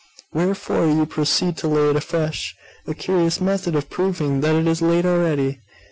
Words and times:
'Wherefore 0.33 0.87
you 0.87 1.05
proceed 1.05 1.57
to 1.57 1.67
lay 1.67 1.91
it 1.91 1.95
afresh. 1.95 2.57
A 2.87 2.95
curious 2.95 3.39
method 3.39 3.75
of 3.75 3.91
proving 3.91 4.41
that 4.41 4.55
it 4.55 4.65
is 4.65 4.81
laid 4.81 5.05
already. 5.05 5.59